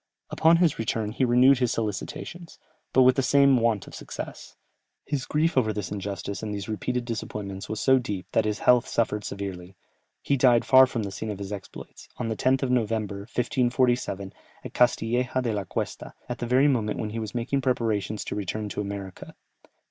[0.31, 2.57] Upon his return he renewed his solicitations,
[2.91, 4.55] but with the same want of success.
[5.05, 8.87] His grief over this injustice and these repeated disappointments was so deep, that his health
[8.87, 9.75] suffered severely;
[10.23, 14.33] he died far from the scene of his exploits, on the 10th of November, 1547,
[14.65, 18.33] at Castilleja de la Cuesta, at the very moment when he was making preparations to
[18.33, 19.35] return to America.